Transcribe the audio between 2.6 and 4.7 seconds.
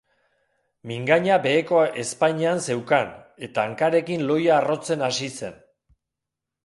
zeukan, eta hankarekin lohia